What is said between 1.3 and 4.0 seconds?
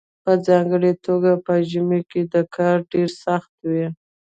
په ژمي کې دا کار ډیر سخت وي